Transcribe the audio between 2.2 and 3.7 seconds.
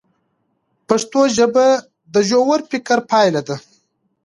ژور فکر پایله ده.